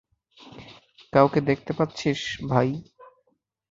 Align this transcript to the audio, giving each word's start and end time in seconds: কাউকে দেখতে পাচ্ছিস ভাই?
কাউকে 1.13 1.39
দেখতে 1.41 1.71
পাচ্ছিস 1.73 2.19
ভাই? 2.49 2.69